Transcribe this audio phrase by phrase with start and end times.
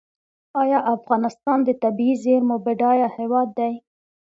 [0.61, 3.73] آیا افغانستان د طبیعي زیرمو بډایه هیواد دی؟